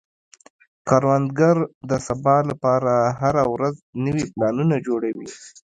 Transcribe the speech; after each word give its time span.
کروندګر 0.87 1.57
د 1.89 1.91
سبا 2.07 2.35
لپاره 2.49 2.93
هره 3.19 3.43
ورځ 3.53 3.75
نوي 4.05 4.25
پلانونه 4.33 4.75
جوړوي 4.87 5.27